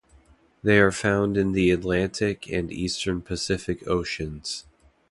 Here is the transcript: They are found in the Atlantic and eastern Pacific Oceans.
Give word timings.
They 0.63 0.79
are 0.79 0.91
found 0.91 1.37
in 1.37 1.51
the 1.51 1.69
Atlantic 1.69 2.49
and 2.51 2.71
eastern 2.73 3.21
Pacific 3.21 3.87
Oceans. 3.87 4.65